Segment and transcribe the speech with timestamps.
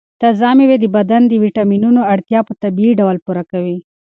[0.21, 3.77] تازه مېوې د بدن د ویټامینونو اړتیا په طبیعي ډول پوره کوي.